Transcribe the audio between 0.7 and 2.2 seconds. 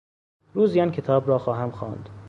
آن کتاب را خواهم خواند.